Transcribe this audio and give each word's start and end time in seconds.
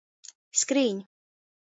Skrīņ! 0.63 1.05